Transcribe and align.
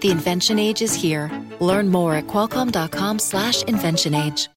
The 0.00 0.10
invention 0.10 0.58
age 0.58 0.80
is 0.80 0.94
here. 0.94 1.30
Learn 1.60 1.90
more 1.90 2.14
at 2.14 2.26
qualcomm.com/slash 2.26 3.64
invention 3.64 4.14
age. 4.14 4.48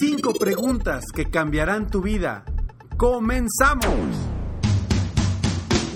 Cinco 0.00 0.32
preguntas 0.32 1.04
que 1.14 1.26
cambiarán 1.30 1.88
tu 1.88 2.02
vida. 2.02 2.44
¡Comenzamos! 2.96 4.16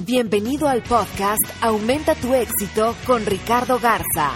Bienvenido 0.06 0.68
al 0.68 0.82
podcast 0.82 1.42
Aumenta 1.60 2.14
tu 2.14 2.34
éxito 2.34 2.94
con 3.04 3.26
Ricardo 3.26 3.80
Garza, 3.80 4.30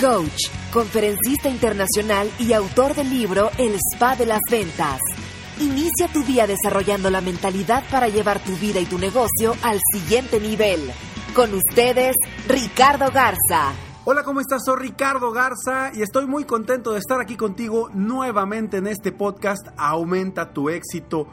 coach, 0.00 0.48
conferencista 0.72 1.48
internacional 1.48 2.30
y 2.38 2.52
autor 2.52 2.94
del 2.94 3.10
libro 3.10 3.50
El 3.58 3.74
Spa 3.74 4.14
de 4.14 4.26
las 4.26 4.42
Ventas. 4.48 5.00
Inicia 5.58 6.06
tu 6.12 6.22
día 6.22 6.46
desarrollando 6.46 7.10
la 7.10 7.20
mentalidad 7.20 7.82
para 7.90 8.08
llevar 8.08 8.38
tu 8.44 8.54
vida 8.56 8.78
y 8.78 8.84
tu 8.84 8.98
negocio 8.98 9.56
al 9.62 9.80
siguiente 9.92 10.38
nivel. 10.38 10.92
Con 11.36 11.52
ustedes, 11.52 12.16
Ricardo 12.48 13.10
Garza. 13.12 13.74
Hola, 14.06 14.22
¿cómo 14.22 14.40
estás? 14.40 14.62
Soy 14.64 14.78
Ricardo 14.88 15.32
Garza 15.32 15.90
y 15.94 16.00
estoy 16.00 16.26
muy 16.26 16.44
contento 16.44 16.94
de 16.94 16.98
estar 16.98 17.20
aquí 17.20 17.36
contigo 17.36 17.90
nuevamente 17.92 18.78
en 18.78 18.86
este 18.86 19.12
podcast 19.12 19.68
Aumenta 19.76 20.54
tu 20.54 20.70
éxito. 20.70 21.28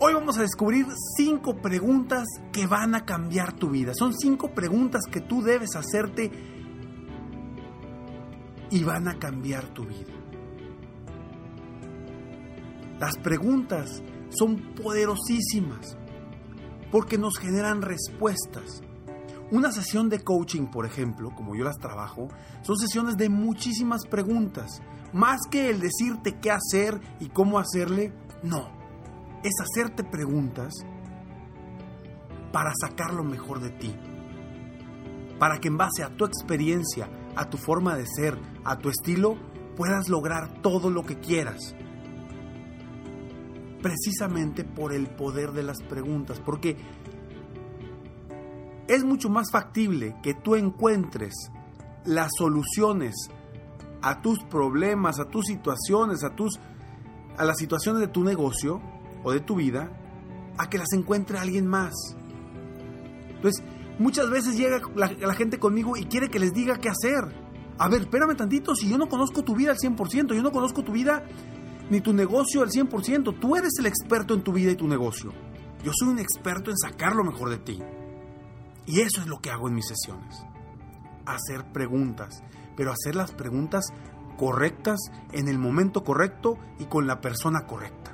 Hoy 0.00 0.12
vamos 0.12 0.38
a 0.38 0.40
descubrir 0.40 0.86
cinco 1.16 1.58
preguntas 1.58 2.24
que 2.52 2.66
van 2.66 2.96
a 2.96 3.04
cambiar 3.04 3.52
tu 3.52 3.70
vida. 3.70 3.92
Son 3.96 4.12
cinco 4.12 4.52
preguntas 4.56 5.02
que 5.08 5.20
tú 5.20 5.40
debes 5.40 5.76
hacerte 5.76 6.32
y 8.70 8.82
van 8.82 9.06
a 9.06 9.20
cambiar 9.20 9.68
tu 9.68 9.84
vida. 9.84 10.14
Las 12.98 13.16
preguntas 13.18 14.02
son 14.30 14.74
poderosísimas 14.74 15.96
porque 16.90 17.18
nos 17.18 17.38
generan 17.38 17.82
respuestas. 17.82 18.82
Una 19.50 19.70
sesión 19.72 20.08
de 20.08 20.20
coaching, 20.20 20.66
por 20.66 20.86
ejemplo, 20.86 21.30
como 21.34 21.54
yo 21.54 21.64
las 21.64 21.78
trabajo, 21.78 22.28
son 22.62 22.76
sesiones 22.76 23.16
de 23.16 23.28
muchísimas 23.28 24.06
preguntas. 24.06 24.80
Más 25.12 25.40
que 25.50 25.70
el 25.70 25.80
decirte 25.80 26.38
qué 26.40 26.50
hacer 26.50 27.00
y 27.20 27.28
cómo 27.28 27.58
hacerle, 27.58 28.12
no. 28.42 28.68
Es 29.42 29.52
hacerte 29.60 30.02
preguntas 30.02 30.74
para 32.52 32.72
sacar 32.80 33.12
lo 33.12 33.22
mejor 33.22 33.60
de 33.60 33.70
ti. 33.70 33.94
Para 35.38 35.58
que 35.58 35.68
en 35.68 35.76
base 35.76 36.02
a 36.02 36.16
tu 36.16 36.24
experiencia, 36.24 37.08
a 37.36 37.50
tu 37.50 37.58
forma 37.58 37.96
de 37.96 38.06
ser, 38.06 38.38
a 38.64 38.78
tu 38.78 38.88
estilo, 38.88 39.36
puedas 39.76 40.08
lograr 40.08 40.62
todo 40.62 40.90
lo 40.90 41.04
que 41.04 41.18
quieras. 41.18 41.74
Precisamente 43.82 44.64
por 44.64 44.94
el 44.94 45.08
poder 45.08 45.52
de 45.52 45.64
las 45.64 45.82
preguntas, 45.82 46.40
porque 46.40 46.76
es 48.88 49.04
mucho 49.04 49.28
más 49.28 49.50
factible 49.50 50.16
que 50.22 50.34
tú 50.34 50.56
encuentres 50.56 51.34
las 52.04 52.30
soluciones 52.36 53.14
a 54.02 54.20
tus 54.20 54.40
problemas, 54.44 55.18
a 55.18 55.28
tus 55.28 55.46
situaciones, 55.46 56.24
a 56.24 56.34
tus 56.34 56.58
a 57.36 57.44
las 57.44 57.56
situaciones 57.58 58.00
de 58.00 58.08
tu 58.08 58.22
negocio 58.22 58.80
o 59.24 59.32
de 59.32 59.40
tu 59.40 59.56
vida, 59.56 59.90
a 60.56 60.70
que 60.70 60.78
las 60.78 60.92
encuentre 60.92 61.38
alguien 61.38 61.66
más. 61.66 61.92
Entonces, 63.34 63.64
muchas 63.98 64.30
veces 64.30 64.56
llega 64.56 64.80
la, 64.94 65.10
la, 65.18 65.34
gente 65.34 65.58
conmigo 65.58 65.96
y 65.96 66.04
quiere 66.04 66.28
que 66.28 66.38
les 66.38 66.52
diga 66.52 66.76
qué 66.76 66.90
hacer. 66.90 67.24
A 67.78 67.88
ver, 67.88 68.02
espérame 68.02 68.36
tantito, 68.36 68.76
si 68.76 68.88
yo 68.88 68.98
no 68.98 69.08
conozco 69.08 69.42
tu 69.42 69.56
vida 69.56 69.72
al 69.72 69.78
100%, 69.78 70.34
yo 70.34 70.42
no 70.42 70.52
conozco 70.52 70.84
tu 70.84 70.92
vida 70.92 71.24
ni 71.90 72.00
tu 72.00 72.12
negocio 72.12 72.62
al 72.62 72.70
100%, 72.70 73.38
tú 73.40 73.56
eres 73.56 73.72
el 73.78 73.86
experto 73.86 74.34
en 74.34 74.42
tu 74.42 74.52
vida 74.52 74.70
y 74.70 74.76
tu 74.76 74.86
negocio. 74.86 75.32
Yo 75.82 75.92
soy 75.94 76.08
un 76.08 76.18
experto 76.18 76.70
en 76.70 76.76
sacar 76.78 77.14
lo 77.14 77.24
mejor 77.24 77.50
de 77.50 77.58
ti. 77.58 77.82
Y 78.86 79.00
eso 79.00 79.20
es 79.20 79.26
lo 79.26 79.40
que 79.40 79.50
hago 79.50 79.68
en 79.68 79.74
mis 79.74 79.86
sesiones. 79.86 80.44
Hacer 81.26 81.64
preguntas, 81.72 82.42
pero 82.76 82.92
hacer 82.92 83.14
las 83.14 83.32
preguntas 83.32 83.86
correctas 84.36 84.98
en 85.32 85.48
el 85.48 85.58
momento 85.58 86.04
correcto 86.04 86.58
y 86.78 86.84
con 86.84 87.06
la 87.06 87.20
persona 87.20 87.66
correcta. 87.66 88.12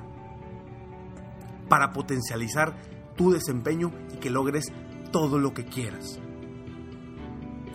Para 1.67 1.91
potencializar 1.91 2.75
tu 3.15 3.31
desempeño 3.31 3.91
y 4.13 4.17
que 4.17 4.29
logres 4.29 4.65
todo 5.11 5.39
lo 5.39 5.53
que 5.53 5.65
quieras. 5.65 6.19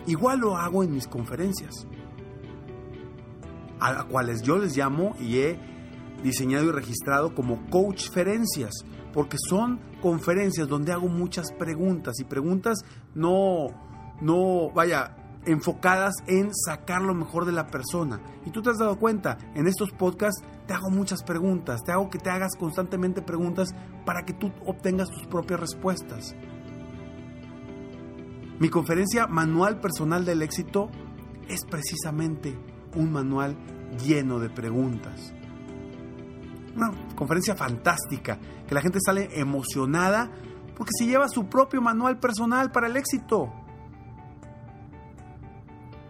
Igual 0.07 0.39
lo 0.39 0.57
hago 0.57 0.83
en 0.83 0.93
mis 0.93 1.07
conferencias, 1.07 1.85
a 3.79 3.91
las 3.91 4.05
cuales 4.05 4.41
yo 4.41 4.57
les 4.57 4.75
llamo 4.75 5.15
y 5.19 5.39
he 5.39 5.76
diseñado 6.23 6.65
y 6.65 6.71
registrado 6.71 7.33
como 7.33 7.69
coachferencias, 7.69 8.71
porque 9.13 9.37
son 9.49 9.79
conferencias 10.01 10.67
donde 10.67 10.91
hago 10.91 11.07
muchas 11.07 11.51
preguntas 11.57 12.19
y 12.19 12.23
preguntas 12.23 12.79
no, 13.15 13.67
no, 14.21 14.71
vaya, 14.71 15.15
enfocadas 15.45 16.13
en 16.27 16.53
sacar 16.53 17.01
lo 17.01 17.13
mejor 17.13 17.45
de 17.45 17.53
la 17.53 17.67
persona. 17.67 18.21
Y 18.45 18.51
tú 18.51 18.61
te 18.61 18.69
has 18.69 18.77
dado 18.77 18.99
cuenta, 18.99 19.37
en 19.55 19.67
estos 19.67 19.91
podcasts 19.91 20.43
te 20.67 20.73
hago 20.73 20.89
muchas 20.89 21.23
preguntas, 21.23 21.81
te 21.83 21.91
hago 21.91 22.09
que 22.09 22.19
te 22.19 22.29
hagas 22.29 22.55
constantemente 22.57 23.21
preguntas 23.21 23.73
para 24.05 24.23
que 24.23 24.33
tú 24.33 24.51
obtengas 24.65 25.09
tus 25.09 25.25
propias 25.25 25.59
respuestas. 25.59 26.35
Mi 28.59 28.69
conferencia 28.69 29.27
Manual 29.27 29.79
Personal 29.79 30.25
del 30.25 30.41
Éxito 30.41 30.89
es 31.47 31.63
precisamente 31.63 32.57
un 32.95 33.11
manual 33.11 33.55
lleno 34.03 34.39
de 34.39 34.49
preguntas. 34.49 35.33
Una 36.77 36.91
conferencia 37.15 37.55
fantástica, 37.55 38.37
que 38.67 38.75
la 38.75 38.81
gente 38.81 38.99
sale 39.03 39.29
emocionada 39.33 40.31
porque 40.75 40.91
se 40.95 41.07
lleva 41.07 41.27
su 41.27 41.49
propio 41.49 41.81
manual 41.81 42.19
personal 42.19 42.71
para 42.71 42.85
el 42.85 42.95
éxito. 42.95 43.51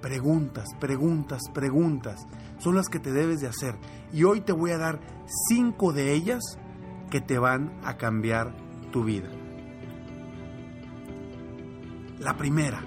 Preguntas, 0.01 0.65
preguntas, 0.79 1.41
preguntas 1.53 2.27
son 2.59 2.75
las 2.75 2.87
que 2.89 2.99
te 2.99 3.13
debes 3.13 3.39
de 3.39 3.47
hacer. 3.47 3.75
Y 4.11 4.25
hoy 4.25 4.41
te 4.41 4.51
voy 4.51 4.71
a 4.71 4.77
dar 4.77 4.99
cinco 5.47 5.93
de 5.93 6.13
ellas 6.13 6.43
que 7.09 7.21
te 7.21 7.39
van 7.39 7.79
a 7.83 7.95
cambiar 7.95 8.53
tu 8.91 9.05
vida. 9.05 9.29
La 12.19 12.35
primera. 12.35 12.81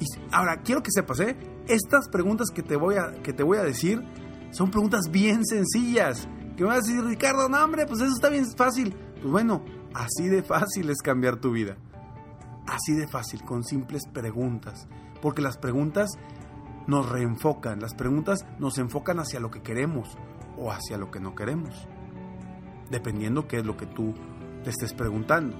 Y 0.00 0.06
ahora, 0.32 0.62
quiero 0.64 0.82
que 0.82 0.90
sepas, 0.90 1.20
¿eh? 1.20 1.36
Estas 1.68 2.08
preguntas 2.08 2.48
que 2.52 2.62
te 2.62 2.74
voy 2.74 2.96
a, 2.96 3.22
que 3.22 3.32
te 3.32 3.44
voy 3.44 3.58
a 3.58 3.62
decir 3.62 4.02
son 4.50 4.70
preguntas 4.70 5.10
bien 5.10 5.44
sencillas. 5.44 6.26
Que 6.60 6.64
me 6.64 6.72
vas 6.72 6.84
a 6.84 6.88
decir, 6.88 7.02
Ricardo, 7.02 7.48
no, 7.48 7.64
hombre, 7.64 7.86
pues 7.86 8.02
eso 8.02 8.12
está 8.12 8.28
bien 8.28 8.44
fácil. 8.54 8.92
Pues 8.92 9.30
bueno, 9.32 9.64
así 9.94 10.28
de 10.28 10.42
fácil 10.42 10.90
es 10.90 10.98
cambiar 10.98 11.36
tu 11.36 11.52
vida. 11.52 11.78
Así 12.66 12.92
de 12.92 13.08
fácil, 13.08 13.42
con 13.44 13.64
simples 13.64 14.02
preguntas. 14.12 14.86
Porque 15.22 15.40
las 15.40 15.56
preguntas 15.56 16.10
nos 16.86 17.08
reenfocan, 17.08 17.80
las 17.80 17.94
preguntas 17.94 18.44
nos 18.58 18.76
enfocan 18.76 19.20
hacia 19.20 19.40
lo 19.40 19.50
que 19.50 19.62
queremos 19.62 20.18
o 20.58 20.70
hacia 20.70 20.98
lo 20.98 21.10
que 21.10 21.18
no 21.18 21.34
queremos. 21.34 21.88
Dependiendo 22.90 23.48
qué 23.48 23.60
es 23.60 23.64
lo 23.64 23.78
que 23.78 23.86
tú 23.86 24.12
te 24.62 24.68
estés 24.68 24.92
preguntando. 24.92 25.56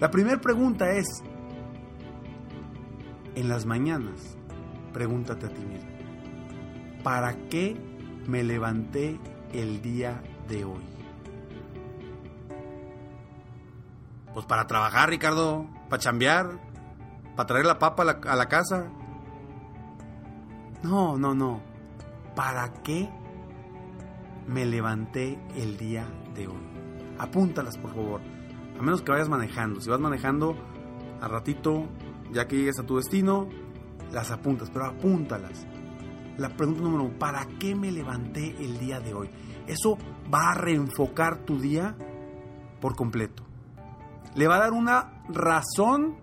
La 0.00 0.10
primera 0.10 0.40
pregunta 0.40 0.90
es, 0.92 1.22
en 3.34 3.50
las 3.50 3.66
mañanas, 3.66 4.38
pregúntate 4.94 5.44
a 5.44 5.50
ti 5.50 5.66
mismo, 5.66 5.90
¿para 7.02 7.36
qué 7.50 7.76
me 8.26 8.42
levanté 8.42 9.20
el 9.54 9.80
día 9.80 10.22
de 10.48 10.64
hoy? 10.64 10.84
Pues 14.34 14.46
para 14.46 14.66
trabajar, 14.66 15.10
Ricardo, 15.10 15.66
para 15.88 16.02
chambear, 16.02 16.58
para 17.36 17.46
traer 17.46 17.66
la 17.66 17.78
papa 17.78 18.02
a 18.02 18.36
la, 18.36 18.48
casa. 18.48 18.90
No, 20.82 21.16
no, 21.16 21.34
no. 21.34 21.60
¿Para 22.34 22.72
qué 22.82 23.08
me 24.48 24.66
levanté 24.66 25.38
el 25.54 25.76
día 25.76 26.04
de 26.34 26.48
hoy? 26.48 26.62
Apúntalas, 27.18 27.78
por 27.78 27.94
favor. 27.94 28.20
A 28.76 28.82
menos 28.82 29.02
que 29.02 29.12
vayas 29.12 29.28
manejando. 29.28 29.80
Si 29.80 29.88
vas 29.88 30.00
manejando, 30.00 30.56
a 31.20 31.28
ratito, 31.28 31.84
ya 32.32 32.48
que 32.48 32.56
llegues 32.56 32.80
a 32.80 32.86
tu 32.86 32.96
destino, 32.96 33.48
las 34.10 34.32
apuntas, 34.32 34.68
pero 34.70 34.86
apúntalas. 34.86 35.64
La 36.36 36.48
pregunta 36.48 36.82
número 36.82 37.04
uno, 37.04 37.18
¿para 37.18 37.46
qué 37.58 37.74
me 37.74 37.92
levanté 37.92 38.56
el 38.62 38.78
día 38.78 38.98
de 39.00 39.14
hoy? 39.14 39.30
Eso 39.66 39.96
va 40.32 40.50
a 40.50 40.54
reenfocar 40.54 41.38
tu 41.44 41.58
día 41.58 41.96
por 42.80 42.96
completo. 42.96 43.44
Le 44.34 44.48
va 44.48 44.56
a 44.56 44.60
dar 44.60 44.72
una 44.72 45.22
razón 45.28 46.16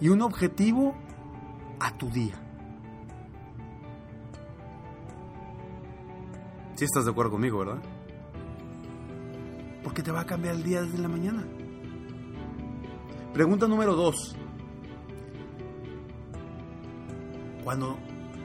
y 0.00 0.08
un 0.08 0.22
objetivo 0.22 0.94
a 1.80 1.96
tu 1.96 2.08
día. 2.10 2.34
Si 6.76 6.84
estás 6.84 7.04
de 7.04 7.10
acuerdo 7.10 7.32
conmigo, 7.32 7.58
¿verdad? 7.58 7.82
Porque 9.82 10.02
te 10.02 10.12
va 10.12 10.20
a 10.20 10.26
cambiar 10.26 10.54
el 10.54 10.62
día 10.62 10.82
desde 10.82 10.98
la 10.98 11.08
mañana. 11.08 11.44
Pregunta 13.34 13.66
número 13.66 13.96
dos. 13.96 14.36
Cuando 17.64 17.98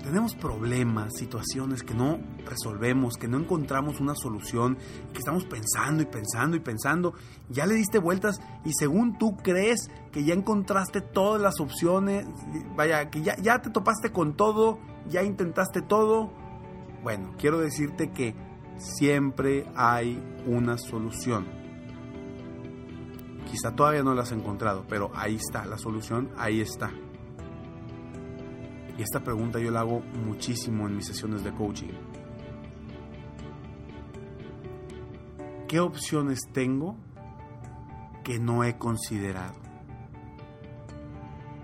tenemos 0.03 0.35
problemas, 0.35 1.13
situaciones 1.17 1.81
que 1.81 1.93
no 1.93 2.19
resolvemos, 2.45 3.15
que 3.15 3.27
no 3.27 3.37
encontramos 3.37 4.01
una 4.01 4.13
solución, 4.15 4.77
que 5.13 5.19
estamos 5.19 5.45
pensando 5.45 6.03
y 6.03 6.05
pensando 6.05 6.57
y 6.57 6.59
pensando, 6.59 7.13
ya 7.49 7.65
le 7.65 7.73
diste 7.75 7.99
vueltas 7.99 8.39
y 8.65 8.73
según 8.73 9.17
tú 9.17 9.37
crees 9.37 9.89
que 10.11 10.23
ya 10.25 10.33
encontraste 10.33 11.01
todas 11.01 11.41
las 11.41 11.59
opciones, 11.59 12.27
vaya, 12.75 13.09
que 13.09 13.21
ya, 13.21 13.35
ya 13.37 13.61
te 13.61 13.69
topaste 13.69 14.11
con 14.11 14.35
todo, 14.35 14.77
ya 15.09 15.23
intentaste 15.23 15.81
todo, 15.81 16.31
bueno, 17.01 17.33
quiero 17.37 17.59
decirte 17.59 18.11
que 18.11 18.35
siempre 18.77 19.65
hay 19.75 20.21
una 20.45 20.77
solución. 20.77 21.47
Quizá 23.49 23.75
todavía 23.75 24.03
no 24.03 24.13
la 24.13 24.23
has 24.23 24.31
encontrado, 24.31 24.85
pero 24.89 25.11
ahí 25.15 25.35
está, 25.35 25.65
la 25.65 25.77
solución 25.77 26.31
ahí 26.37 26.59
está. 26.59 26.91
Y 28.97 29.01
esta 29.01 29.21
pregunta 29.21 29.59
yo 29.59 29.71
la 29.71 29.81
hago 29.81 30.01
muchísimo 30.25 30.87
en 30.87 30.95
mis 30.95 31.07
sesiones 31.07 31.43
de 31.43 31.53
coaching. 31.53 31.93
¿Qué 35.67 35.79
opciones 35.79 36.41
tengo 36.51 36.95
que 38.23 38.39
no 38.39 38.63
he 38.63 38.77
considerado? 38.77 39.55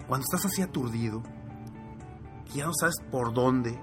Cuando 0.08 0.24
estás 0.24 0.46
así 0.48 0.64
aturdido, 0.64 1.22
ya 2.56 2.66
no 2.66 2.74
sabes 2.74 2.96
por 3.12 3.32
dónde, 3.32 3.78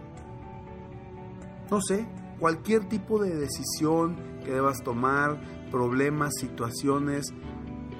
no 1.70 1.80
sé, 1.80 2.08
cualquier 2.40 2.88
tipo 2.88 3.22
de 3.22 3.36
decisión 3.36 4.16
que 4.44 4.50
debas 4.50 4.78
tomar, 4.82 5.40
problemas, 5.70 6.32
situaciones, 6.40 7.32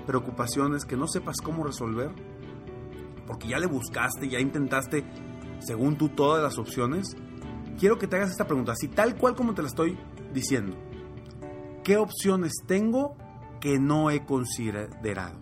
preocupaciones 0.06 0.84
que 0.84 0.96
no 0.96 1.06
sepas 1.06 1.36
cómo 1.40 1.62
resolver, 1.62 2.10
porque 3.28 3.48
ya 3.48 3.58
le 3.58 3.66
buscaste, 3.66 4.28
ya 4.28 4.40
intentaste 4.40 5.04
según 5.60 5.96
tú 5.96 6.08
todas 6.08 6.42
las 6.42 6.58
opciones, 6.58 7.16
quiero 7.78 7.98
que 7.98 8.06
te 8.06 8.16
hagas 8.16 8.30
esta 8.30 8.46
pregunta, 8.46 8.72
así 8.72 8.88
tal 8.88 9.16
cual 9.16 9.34
como 9.34 9.54
te 9.54 9.62
la 9.62 9.68
estoy 9.68 9.98
diciendo. 10.32 10.76
¿Qué 11.84 11.96
opciones 11.96 12.52
tengo 12.66 13.16
que 13.60 13.78
no 13.78 14.10
he 14.10 14.24
considerado? 14.24 15.38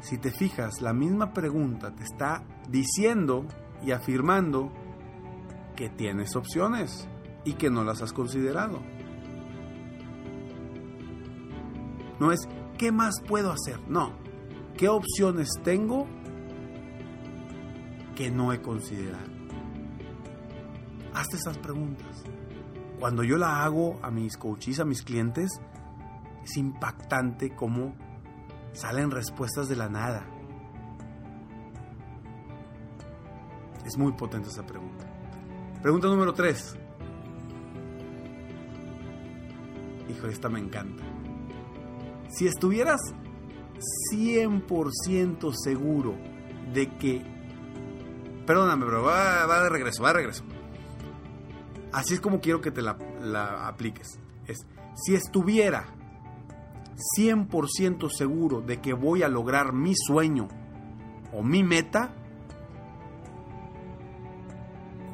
Si 0.00 0.18
te 0.18 0.30
fijas, 0.30 0.82
la 0.82 0.92
misma 0.92 1.32
pregunta 1.32 1.94
te 1.94 2.04
está 2.04 2.44
diciendo 2.68 3.46
y 3.82 3.92
afirmando 3.92 4.70
que 5.76 5.88
tienes 5.88 6.36
opciones 6.36 7.08
y 7.44 7.54
que 7.54 7.70
no 7.70 7.84
las 7.84 8.02
has 8.02 8.12
considerado. 8.12 8.80
No 12.20 12.32
es, 12.32 12.40
¿qué 12.78 12.92
más 12.92 13.14
puedo 13.26 13.50
hacer? 13.50 13.80
No, 13.88 14.12
¿qué 14.76 14.88
opciones 14.88 15.48
tengo 15.62 16.06
que 18.14 18.30
no 18.30 18.52
he 18.52 18.60
considerado? 18.60 19.32
Hazte 21.14 21.36
esas 21.36 21.58
preguntas. 21.58 22.24
Cuando 22.98 23.22
yo 23.22 23.36
la 23.36 23.64
hago 23.64 23.98
a 24.02 24.10
mis 24.10 24.36
coaches, 24.36 24.80
a 24.80 24.84
mis 24.84 25.02
clientes, 25.02 25.60
es 26.44 26.56
impactante 26.56 27.54
cómo 27.54 27.94
salen 28.72 29.10
respuestas 29.10 29.68
de 29.68 29.76
la 29.76 29.88
nada. 29.88 30.26
Es 33.84 33.98
muy 33.98 34.12
potente 34.12 34.48
esa 34.48 34.64
pregunta. 34.64 35.04
Pregunta 35.82 36.08
número 36.08 36.32
3. 36.32 36.76
Hijo, 40.08 40.26
esta 40.26 40.48
me 40.48 40.58
encanta. 40.58 41.02
Si 42.30 42.46
estuvieras 42.46 43.00
100% 44.12 45.52
seguro 45.54 46.14
de 46.72 46.88
que 46.96 47.33
Perdóname, 48.46 48.84
pero 48.84 49.02
va, 49.02 49.62
de 49.62 49.68
regreso, 49.68 50.02
va 50.02 50.08
de 50.08 50.14
regreso. 50.14 50.44
Así 51.92 52.14
es 52.14 52.20
como 52.20 52.40
quiero 52.40 52.60
que 52.60 52.70
te 52.70 52.82
la, 52.82 52.98
la 53.22 53.66
apliques. 53.66 54.18
Es, 54.46 54.66
si 54.94 55.14
estuviera 55.14 55.86
100% 57.18 58.10
seguro 58.10 58.60
de 58.60 58.80
que 58.80 58.92
voy 58.92 59.22
a 59.22 59.28
lograr 59.28 59.72
mi 59.72 59.94
sueño 59.96 60.48
o 61.32 61.42
mi 61.42 61.62
meta, 61.62 62.14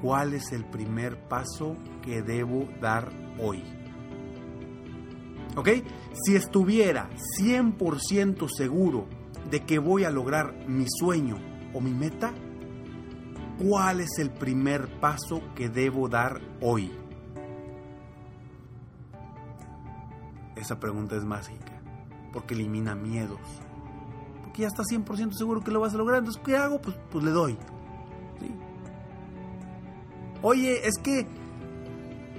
¿cuál 0.03 0.35
es 0.35 0.53
el 0.53 0.65
primer 0.65 1.29
paso 1.29 1.77
que 2.03 2.23
debo 2.23 2.69
dar 2.81 3.11
hoy? 3.39 3.63
¿Ok? 5.57 5.69
Si 6.25 6.37
estuviera 6.37 7.09
100% 7.41 8.49
seguro 8.49 9.07
de 9.51 9.65
que 9.65 9.79
voy 9.79 10.05
a 10.05 10.11
lograr 10.11 10.55
mi 10.69 10.87
sueño 10.89 11.39
o 11.73 11.81
mi 11.81 11.93
meta, 11.93 12.33
¿Cuál 13.61 14.01
es 14.01 14.19
el 14.19 14.31
primer 14.31 14.89
paso 15.01 15.43
que 15.55 15.69
debo 15.69 16.09
dar 16.09 16.41
hoy? 16.63 16.91
Esa 20.57 20.81
pregunta 20.81 21.15
es 21.17 21.25
mágica, 21.25 21.83
porque 22.33 22.55
elimina 22.55 22.95
miedos. 22.95 23.41
Porque 24.43 24.63
ya 24.63 24.69
estás 24.69 24.87
100% 24.91 25.33
seguro 25.33 25.61
que 25.61 25.71
lo 25.71 25.81
vas 25.81 25.93
a 25.93 25.99
lograr, 25.99 26.21
entonces 26.21 26.41
¿qué 26.43 26.57
hago? 26.57 26.81
Pues, 26.81 26.97
pues 27.11 27.23
le 27.23 27.33
doy. 27.33 27.59
Oye, 30.41 30.87
es 30.87 30.95
que, 31.03 31.27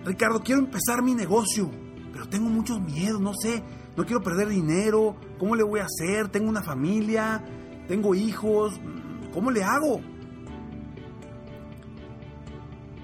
Ricardo, 0.03 0.41
quiero 0.41 0.61
empezar 0.61 1.03
mi 1.03 1.13
negocio, 1.13 1.69
pero 2.11 2.27
tengo 2.29 2.49
muchos 2.49 2.81
miedos, 2.81 3.21
no 3.21 3.33
sé, 3.39 3.61
no 3.95 4.05
quiero 4.05 4.23
perder 4.23 4.49
dinero, 4.49 5.15
¿cómo 5.37 5.55
le 5.55 5.61
voy 5.61 5.81
a 5.81 5.85
hacer? 5.85 6.29
Tengo 6.29 6.49
una 6.49 6.63
familia, 6.63 7.43
tengo 7.87 8.15
hijos, 8.15 8.79
¿cómo 9.31 9.51
le 9.51 9.63
hago? 9.63 10.01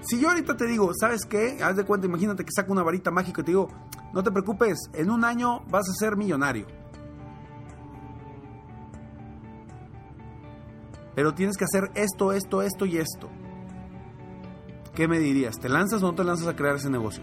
Si 0.08 0.18
yo 0.18 0.30
ahorita 0.30 0.56
te 0.56 0.64
digo, 0.64 0.90
¿sabes 0.98 1.26
qué? 1.26 1.62
Haz 1.62 1.76
de 1.76 1.84
cuenta, 1.84 2.06
imagínate 2.06 2.42
que 2.42 2.50
saco 2.50 2.72
una 2.72 2.82
varita 2.82 3.10
mágica 3.10 3.42
y 3.42 3.44
te 3.44 3.50
digo, 3.50 3.68
no 4.14 4.22
te 4.22 4.30
preocupes, 4.30 4.78
en 4.94 5.10
un 5.10 5.22
año 5.22 5.60
vas 5.68 5.86
a 5.86 5.92
ser 5.92 6.16
millonario. 6.16 6.66
Pero 11.14 11.34
tienes 11.34 11.58
que 11.58 11.64
hacer 11.64 11.90
esto, 11.94 12.32
esto, 12.32 12.62
esto 12.62 12.86
y 12.86 12.96
esto. 12.96 13.28
¿Qué 14.94 15.08
me 15.08 15.18
dirías? 15.18 15.58
¿Te 15.58 15.68
lanzas 15.68 16.02
o 16.02 16.06
no 16.06 16.14
te 16.14 16.24
lanzas 16.24 16.46
a 16.46 16.56
crear 16.56 16.76
ese 16.76 16.88
negocio? 16.88 17.22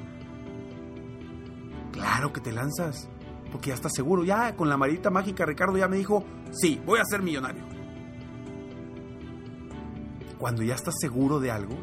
Claro 1.92 2.32
que 2.32 2.40
te 2.40 2.52
lanzas, 2.52 3.10
porque 3.52 3.70
ya 3.70 3.74
estás 3.74 3.94
seguro. 3.96 4.24
Ya 4.24 4.56
con 4.56 4.70
la 4.70 4.78
varita 4.78 5.10
mágica 5.10 5.44
Ricardo 5.44 5.76
ya 5.78 5.88
me 5.88 5.98
dijo, 5.98 6.24
sí, 6.52 6.80
voy 6.86 7.00
a 7.00 7.06
ser 7.06 7.24
millonario. 7.24 7.64
Cuando 10.38 10.62
ya 10.62 10.76
estás 10.76 10.94
seguro 11.00 11.40
de 11.40 11.50
algo, 11.50 11.76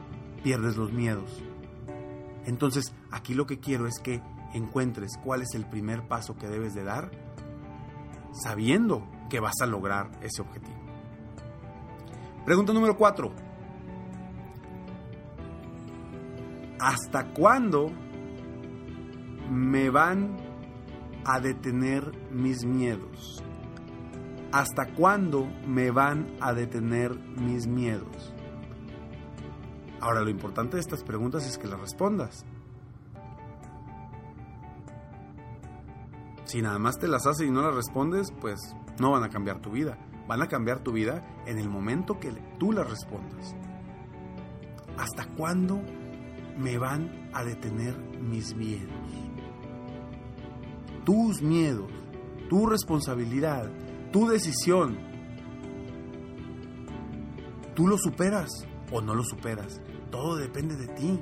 pierdes 0.42 0.76
los 0.76 0.92
miedos. 0.92 1.42
Entonces, 2.46 2.92
aquí 3.10 3.34
lo 3.34 3.46
que 3.46 3.58
quiero 3.58 3.86
es 3.86 3.98
que 3.98 4.20
encuentres 4.52 5.12
cuál 5.22 5.42
es 5.42 5.54
el 5.54 5.64
primer 5.64 6.06
paso 6.08 6.36
que 6.36 6.48
debes 6.48 6.74
de 6.74 6.84
dar 6.84 7.10
sabiendo 8.32 9.06
que 9.28 9.40
vas 9.40 9.60
a 9.60 9.66
lograr 9.66 10.10
ese 10.22 10.42
objetivo. 10.42 10.76
Pregunta 12.44 12.72
número 12.72 12.96
4. 12.96 13.32
¿Hasta 16.80 17.32
cuándo 17.32 17.92
me 19.50 19.90
van 19.90 20.36
a 21.24 21.38
detener 21.38 22.10
mis 22.32 22.64
miedos? 22.64 23.42
¿Hasta 24.50 24.86
cuándo 24.86 25.46
me 25.66 25.90
van 25.90 26.26
a 26.40 26.52
detener 26.52 27.16
mis 27.38 27.66
miedos? 27.66 28.31
Ahora, 30.02 30.22
lo 30.22 30.30
importante 30.30 30.74
de 30.74 30.80
estas 30.80 31.04
preguntas 31.04 31.46
es 31.46 31.58
que 31.58 31.68
las 31.68 31.78
respondas. 31.78 32.44
Si 36.42 36.60
nada 36.60 36.80
más 36.80 36.98
te 36.98 37.06
las 37.06 37.24
haces 37.24 37.46
y 37.46 37.52
no 37.52 37.62
las 37.62 37.76
respondes, 37.76 38.32
pues 38.40 38.58
no 38.98 39.12
van 39.12 39.22
a 39.22 39.28
cambiar 39.28 39.60
tu 39.60 39.70
vida. 39.70 39.96
Van 40.26 40.42
a 40.42 40.48
cambiar 40.48 40.80
tu 40.80 40.90
vida 40.90 41.24
en 41.46 41.56
el 41.56 41.68
momento 41.68 42.18
que 42.18 42.32
tú 42.58 42.72
las 42.72 42.90
respondas. 42.90 43.54
¿Hasta 44.98 45.24
cuándo 45.36 45.80
me 46.58 46.78
van 46.78 47.30
a 47.32 47.44
detener 47.44 47.96
mis 48.20 48.56
miedos? 48.56 48.90
Tus 51.04 51.40
miedos, 51.42 51.92
tu 52.50 52.66
responsabilidad, 52.66 53.70
tu 54.10 54.26
decisión. 54.26 54.98
¿Tú 57.76 57.86
lo 57.86 57.96
superas 57.98 58.50
o 58.90 59.00
no 59.00 59.14
lo 59.14 59.22
superas? 59.22 59.80
Todo 60.12 60.36
depende 60.36 60.76
de 60.76 60.86
ti. 60.86 61.18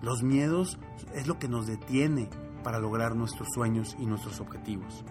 Los 0.00 0.22
miedos 0.22 0.78
es 1.14 1.26
lo 1.26 1.38
que 1.38 1.48
nos 1.48 1.66
detiene 1.66 2.30
para 2.64 2.78
lograr 2.78 3.14
nuestros 3.14 3.48
sueños 3.54 3.94
y 3.98 4.06
nuestros 4.06 4.40
objetivos. 4.40 5.04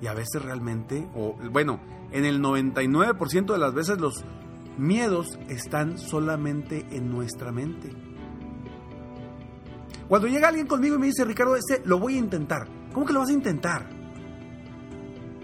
Y 0.00 0.06
a 0.06 0.14
veces 0.14 0.42
realmente, 0.42 1.06
o 1.14 1.36
bueno, 1.52 1.78
en 2.10 2.24
el 2.24 2.40
99% 2.40 3.52
de 3.52 3.58
las 3.58 3.74
veces 3.74 4.00
los, 4.00 4.24
miedos 4.80 5.38
están 5.48 5.98
solamente 5.98 6.86
en 6.90 7.10
nuestra 7.10 7.52
mente. 7.52 7.90
Cuando 10.08 10.26
llega 10.26 10.48
alguien 10.48 10.66
conmigo 10.66 10.96
y 10.96 10.98
me 10.98 11.06
dice, 11.06 11.24
Ricardo, 11.24 11.54
ese 11.56 11.82
lo 11.84 11.98
voy 11.98 12.16
a 12.16 12.18
intentar. 12.18 12.66
¿Cómo 12.92 13.06
que 13.06 13.12
lo 13.12 13.20
vas 13.20 13.28
a 13.28 13.34
intentar? 13.34 13.99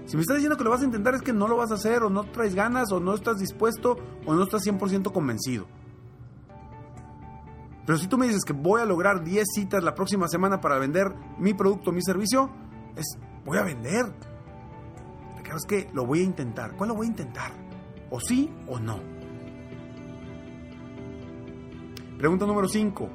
Si 0.06 0.16
me 0.16 0.22
estás 0.22 0.36
diciendo 0.36 0.56
que 0.56 0.62
lo 0.62 0.70
vas 0.70 0.82
a 0.82 0.84
intentar 0.84 1.14
es 1.14 1.22
que 1.22 1.32
no 1.32 1.48
lo 1.48 1.56
vas 1.56 1.72
a 1.72 1.75
hacer 1.75 2.04
o 2.04 2.10
no 2.10 2.25
traes 2.30 2.54
ganas 2.54 2.92
o 2.92 3.00
no 3.00 3.12
estás 3.14 3.38
dispuesto 3.38 3.96
o 4.25 4.34
no 4.34 4.44
estás 4.44 4.62
100% 4.64 5.12
convencido. 5.12 5.66
Pero 7.84 7.98
si 7.98 8.06
tú 8.06 8.16
me 8.16 8.26
dices 8.26 8.44
que 8.44 8.52
voy 8.52 8.80
a 8.80 8.84
lograr 8.84 9.25
10 9.25 9.44
citas 9.52 9.82
la 9.82 9.94
próxima 9.94 10.28
semana 10.28 10.60
para 10.60 10.78
vender 10.78 11.12
mi 11.38 11.54
producto, 11.54 11.90
mi 11.90 12.02
servicio, 12.02 12.50
es 12.96 13.18
voy 13.44 13.58
a 13.58 13.62
vender. 13.62 14.06
Claro, 15.42 15.58
es 15.58 15.66
que 15.66 15.90
lo 15.92 16.06
voy 16.06 16.20
a 16.20 16.25
intentar. 16.25 16.76
¿Cuál 16.76 16.88
lo 16.90 16.94
voy 16.94 17.06
a 17.06 17.10
intentar? 17.10 17.52
¿O 18.10 18.20
sí 18.20 18.52
o 18.68 18.78
no? 18.78 19.00
Pregunta 22.18 22.46
número 22.46 22.68
5. 22.68 23.08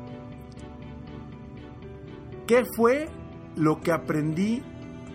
¿Qué 2.47 2.65
fue 2.75 3.09
lo 3.55 3.79
que 3.81 3.91
aprendí 3.91 4.61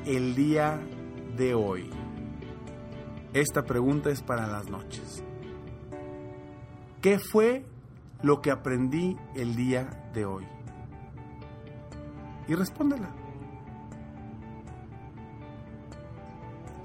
el 0.04 0.35
día 0.35 0.80
de 1.37 1.55
hoy? 1.55 1.90
Esta 3.33 3.64
pregunta 3.64 4.11
es 4.11 4.23
para 4.23 4.47
las 4.47 4.69
noches. 4.71 5.23
¿Qué 7.02 7.19
fue 7.19 7.64
lo 8.23 8.40
que 8.40 8.50
aprendí 8.50 9.16
el 9.35 9.55
día 9.55 10.09
de 10.14 10.25
hoy? 10.25 10.47
Y 12.49 12.55
respóndela. 12.55 13.11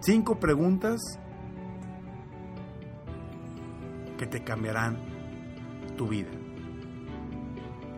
Cinco 0.01 0.39
preguntas 0.39 0.99
que 4.17 4.25
te 4.27 4.43
cambiarán 4.43 4.97
tu 5.95 6.07
vida. 6.07 6.31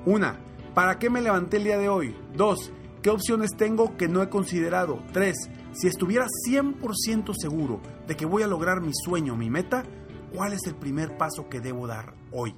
Una, 0.06 0.38
¿para 0.74 1.00
qué 1.00 1.10
me 1.10 1.22
levanté 1.22 1.58
el 1.58 1.64
día 1.64 1.78
de 1.78 1.90
hoy? 1.90 2.16
Dos, 2.36 2.72
¿qué 3.04 3.10
opciones 3.10 3.52
tengo 3.56 3.98
que 3.98 4.08
no 4.08 4.24
he 4.24 4.30
considerado? 4.30 5.04
Tres, 5.12 5.36
si 5.74 5.88
estuviera 5.88 6.26
100% 6.48 7.36
seguro 7.38 7.82
de 8.08 8.16
que 8.16 8.26
voy 8.26 8.44
a 8.44 8.48
lograr 8.48 8.82
mi 8.82 8.94
sueño, 8.94 9.36
mi 9.36 9.50
meta, 9.50 9.84
¿cuál 10.34 10.54
es 10.54 10.62
el 10.66 10.76
primer 10.76 11.18
paso 11.18 11.50
que 11.50 11.60
debo 11.60 11.86
dar 11.86 12.16
hoy? 12.32 12.56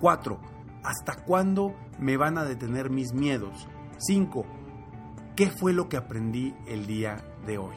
Cuatro, 0.00 0.40
¿hasta 0.82 1.22
cuándo 1.22 1.76
me 2.00 2.16
van 2.16 2.38
a 2.38 2.44
detener 2.44 2.90
mis 2.90 3.12
miedos? 3.12 3.68
Cinco, 3.98 4.46
¿qué 5.36 5.50
fue 5.50 5.74
lo 5.74 5.88
que 5.88 5.98
aprendí 5.98 6.54
el 6.66 6.86
día 6.86 7.22
de 7.46 7.58
hoy? 7.58 7.76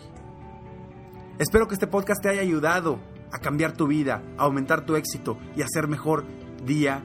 Espero 1.37 1.67
que 1.67 1.73
este 1.73 1.87
podcast 1.87 2.21
te 2.23 2.29
haya 2.29 2.41
ayudado 2.41 2.97
a 3.33 3.39
cambiar 3.39 3.73
tu 3.73 3.87
vida, 3.87 4.23
a 4.37 4.43
aumentar 4.43 4.85
tu 4.85 4.95
éxito 4.95 5.37
y 5.57 5.61
a 5.61 5.67
ser 5.67 5.89
mejor 5.89 6.25
día 6.65 7.03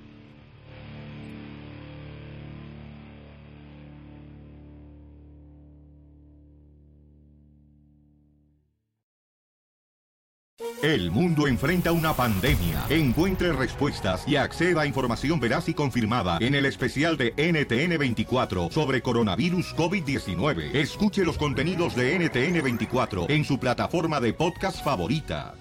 El 10.81 11.11
mundo 11.11 11.47
enfrenta 11.47 11.91
una 11.91 12.13
pandemia. 12.13 12.85
Encuentre 12.89 13.53
respuestas 13.53 14.27
y 14.27 14.35
acceda 14.35 14.81
a 14.81 14.87
información 14.87 15.39
veraz 15.39 15.69
y 15.69 15.75
confirmada 15.75 16.39
en 16.41 16.55
el 16.55 16.65
especial 16.65 17.17
de 17.17 17.35
NTN24 17.35 18.71
sobre 18.71 19.03
coronavirus 19.03 19.75
COVID-19. 19.75 20.73
Escuche 20.73 21.23
los 21.23 21.37
contenidos 21.37 21.95
de 21.95 22.19
NTN24 22.19 23.29
en 23.29 23.45
su 23.45 23.59
plataforma 23.59 24.19
de 24.19 24.33
podcast 24.33 24.83
favorita. 24.83 25.53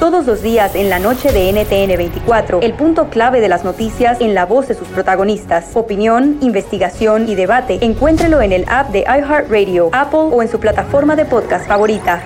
Todos 0.00 0.26
los 0.26 0.42
días 0.42 0.74
en 0.74 0.90
la 0.90 0.98
noche 0.98 1.30
de 1.30 1.52
NTN24, 1.52 2.58
el 2.62 2.74
punto 2.74 3.10
clave 3.10 3.40
de 3.40 3.48
las 3.48 3.62
noticias 3.62 4.20
en 4.20 4.34
la 4.34 4.46
voz 4.46 4.66
de 4.66 4.74
sus 4.74 4.88
protagonistas. 4.88 5.70
Opinión, 5.74 6.38
investigación 6.40 7.28
y 7.28 7.36
debate. 7.36 7.78
Encuéntrelo 7.82 8.42
en 8.42 8.50
el 8.50 8.64
app 8.66 8.90
de 8.90 9.00
iHeartRadio, 9.00 9.90
Apple 9.92 10.30
o 10.32 10.42
en 10.42 10.48
su 10.48 10.58
plataforma 10.58 11.14
de 11.14 11.24
podcast 11.24 11.68
favorita. 11.68 12.24